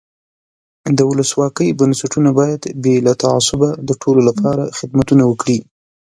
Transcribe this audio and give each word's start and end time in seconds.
د 0.97 0.99
ولسواکۍ 1.09 1.69
بنسټونه 1.79 2.29
باید 2.39 2.61
بې 2.83 2.95
له 3.05 3.13
تعصبه 3.23 3.69
د 3.87 3.89
ټولو 4.01 4.19
له 4.27 4.33
پاره 4.39 4.65
خدمتونه 4.77 5.23
وکړي. 5.27 5.59